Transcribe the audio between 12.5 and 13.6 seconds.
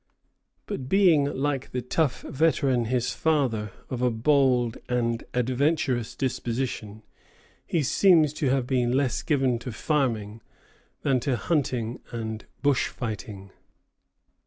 bush fighting.